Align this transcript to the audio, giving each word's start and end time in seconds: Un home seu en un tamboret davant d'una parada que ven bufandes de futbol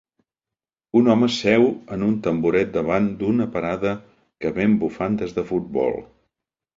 Un 0.99 1.09
home 1.15 1.27
seu 1.33 1.65
en 1.95 2.05
un 2.07 2.15
tamboret 2.27 2.71
davant 2.77 3.09
d'una 3.19 3.47
parada 3.57 3.91
que 4.45 4.53
ven 4.57 4.73
bufandes 4.85 5.37
de 5.37 5.45
futbol 5.51 6.01